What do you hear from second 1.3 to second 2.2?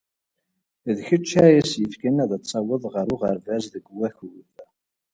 ay yessefken